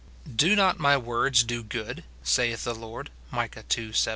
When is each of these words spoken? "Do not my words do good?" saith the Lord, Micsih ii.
"Do 0.35 0.55
not 0.55 0.79
my 0.79 0.97
words 0.97 1.43
do 1.43 1.61
good?" 1.61 2.03
saith 2.23 2.63
the 2.63 2.73
Lord, 2.73 3.11
Micsih 3.31 3.77
ii. 3.77 3.93